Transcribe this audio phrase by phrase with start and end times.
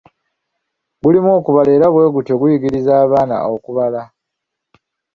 [1.01, 4.01] Gulimu okubala era bwe gutyo guyigiriza abaana okubala.